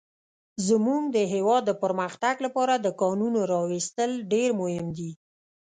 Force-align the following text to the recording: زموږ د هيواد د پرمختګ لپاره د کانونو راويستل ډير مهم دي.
زموږ 0.67 1.01
د 1.15 1.17
هيواد 1.33 1.63
د 1.67 1.71
پرمختګ 1.83 2.35
لپاره 2.45 2.73
د 2.77 2.87
کانونو 3.01 3.39
راويستل 3.53 4.11
ډير 4.31 4.49
مهم 4.61 4.87
دي. 4.97 5.11